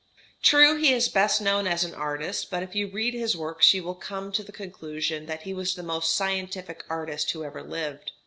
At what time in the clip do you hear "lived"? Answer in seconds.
7.61-8.11